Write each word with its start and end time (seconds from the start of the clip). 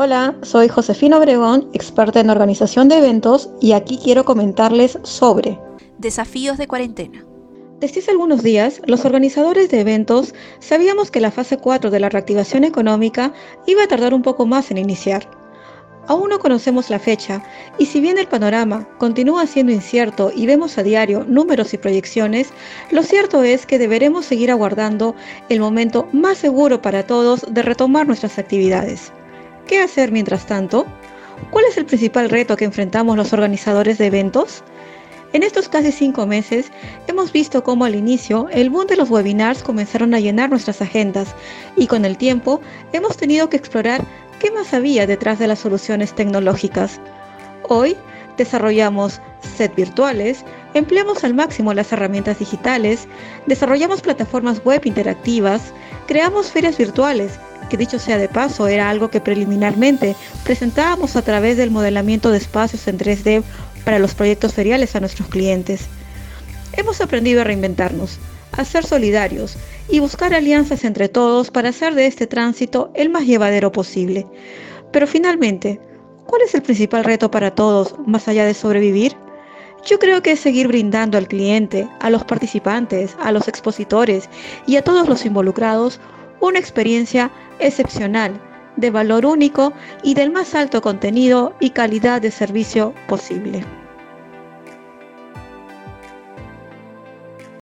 Hola, 0.00 0.36
soy 0.42 0.68
Josefina 0.68 1.18
Obregón, 1.18 1.70
experta 1.72 2.20
en 2.20 2.30
organización 2.30 2.88
de 2.88 2.98
eventos 2.98 3.50
y 3.60 3.72
aquí 3.72 3.98
quiero 4.00 4.24
comentarles 4.24 4.96
sobre 5.02 5.58
desafíos 5.98 6.56
de 6.56 6.68
cuarentena. 6.68 7.24
Desde 7.80 7.98
hace 7.98 8.12
algunos 8.12 8.44
días, 8.44 8.80
los 8.86 9.04
organizadores 9.04 9.70
de 9.70 9.80
eventos 9.80 10.36
sabíamos 10.60 11.10
que 11.10 11.20
la 11.20 11.32
fase 11.32 11.56
4 11.56 11.90
de 11.90 11.98
la 11.98 12.10
reactivación 12.10 12.62
económica 12.62 13.32
iba 13.66 13.82
a 13.82 13.88
tardar 13.88 14.14
un 14.14 14.22
poco 14.22 14.46
más 14.46 14.70
en 14.70 14.78
iniciar. 14.78 15.28
Aún 16.06 16.28
no 16.28 16.38
conocemos 16.38 16.90
la 16.90 17.00
fecha 17.00 17.42
y 17.76 17.86
si 17.86 18.00
bien 18.00 18.18
el 18.18 18.28
panorama 18.28 18.88
continúa 18.98 19.48
siendo 19.48 19.72
incierto 19.72 20.30
y 20.32 20.46
vemos 20.46 20.78
a 20.78 20.84
diario 20.84 21.24
números 21.26 21.74
y 21.74 21.78
proyecciones, 21.78 22.50
lo 22.92 23.02
cierto 23.02 23.42
es 23.42 23.66
que 23.66 23.80
deberemos 23.80 24.26
seguir 24.26 24.52
aguardando 24.52 25.16
el 25.48 25.58
momento 25.58 26.06
más 26.12 26.38
seguro 26.38 26.80
para 26.82 27.04
todos 27.04 27.52
de 27.52 27.62
retomar 27.62 28.06
nuestras 28.06 28.38
actividades. 28.38 29.10
¿Qué 29.68 29.82
hacer 29.82 30.12
mientras 30.12 30.46
tanto? 30.46 30.86
¿Cuál 31.50 31.66
es 31.66 31.76
el 31.76 31.84
principal 31.84 32.30
reto 32.30 32.56
que 32.56 32.64
enfrentamos 32.64 33.18
los 33.18 33.34
organizadores 33.34 33.98
de 33.98 34.06
eventos? 34.06 34.64
En 35.34 35.42
estos 35.42 35.68
casi 35.68 35.92
cinco 35.92 36.26
meses 36.26 36.72
hemos 37.06 37.32
visto 37.32 37.62
cómo 37.62 37.84
al 37.84 37.94
inicio 37.94 38.48
el 38.50 38.70
boom 38.70 38.86
de 38.86 38.96
los 38.96 39.10
webinars 39.10 39.62
comenzaron 39.62 40.14
a 40.14 40.20
llenar 40.20 40.48
nuestras 40.48 40.80
agendas 40.80 41.34
y 41.76 41.86
con 41.86 42.06
el 42.06 42.16
tiempo 42.16 42.62
hemos 42.94 43.18
tenido 43.18 43.50
que 43.50 43.58
explorar 43.58 44.02
qué 44.40 44.50
más 44.50 44.72
había 44.72 45.06
detrás 45.06 45.38
de 45.38 45.48
las 45.48 45.58
soluciones 45.58 46.14
tecnológicas. 46.14 46.98
Hoy 47.68 47.94
desarrollamos 48.38 49.20
sets 49.58 49.76
virtuales, 49.76 50.46
empleamos 50.72 51.24
al 51.24 51.34
máximo 51.34 51.74
las 51.74 51.92
herramientas 51.92 52.38
digitales, 52.38 53.06
desarrollamos 53.44 54.00
plataformas 54.00 54.64
web 54.64 54.80
interactivas, 54.86 55.74
creamos 56.06 56.50
ferias 56.50 56.78
virtuales, 56.78 57.38
que 57.68 57.76
dicho 57.76 57.98
sea 57.98 58.18
de 58.18 58.28
paso 58.28 58.66
era 58.68 58.90
algo 58.90 59.10
que 59.10 59.20
preliminarmente 59.20 60.16
presentábamos 60.44 61.16
a 61.16 61.22
través 61.22 61.56
del 61.56 61.70
modelamiento 61.70 62.30
de 62.30 62.38
espacios 62.38 62.88
en 62.88 62.98
3D 62.98 63.42
para 63.84 63.98
los 63.98 64.14
proyectos 64.14 64.54
feriales 64.54 64.94
a 64.96 65.00
nuestros 65.00 65.28
clientes. 65.28 65.86
Hemos 66.72 67.00
aprendido 67.00 67.40
a 67.40 67.44
reinventarnos, 67.44 68.18
a 68.52 68.64
ser 68.64 68.84
solidarios 68.84 69.56
y 69.88 70.00
buscar 70.00 70.34
alianzas 70.34 70.84
entre 70.84 71.08
todos 71.08 71.50
para 71.50 71.70
hacer 71.70 71.94
de 71.94 72.06
este 72.06 72.26
tránsito 72.26 72.90
el 72.94 73.08
más 73.08 73.24
llevadero 73.24 73.72
posible. 73.72 74.26
Pero 74.92 75.06
finalmente, 75.06 75.80
¿cuál 76.26 76.42
es 76.42 76.54
el 76.54 76.62
principal 76.62 77.04
reto 77.04 77.30
para 77.30 77.54
todos 77.54 77.94
más 78.06 78.28
allá 78.28 78.44
de 78.44 78.54
sobrevivir? 78.54 79.16
Yo 79.86 79.98
creo 79.98 80.22
que 80.22 80.32
es 80.32 80.40
seguir 80.40 80.68
brindando 80.68 81.16
al 81.16 81.28
cliente, 81.28 81.88
a 82.00 82.10
los 82.10 82.24
participantes, 82.24 83.16
a 83.20 83.32
los 83.32 83.48
expositores 83.48 84.28
y 84.66 84.76
a 84.76 84.82
todos 84.82 85.08
los 85.08 85.24
involucrados 85.24 86.00
una 86.40 86.58
experiencia 86.58 87.30
excepcional, 87.58 88.40
de 88.76 88.90
valor 88.90 89.26
único 89.26 89.72
y 90.02 90.14
del 90.14 90.30
más 90.30 90.54
alto 90.54 90.80
contenido 90.80 91.54
y 91.60 91.70
calidad 91.70 92.22
de 92.22 92.30
servicio 92.30 92.94
posible. 93.08 93.77